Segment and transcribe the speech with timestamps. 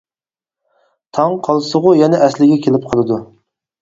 [1.17, 3.21] تاڭ قالسىغۇ يەنە ئەسلىگە كېلىپ قالىدۇ.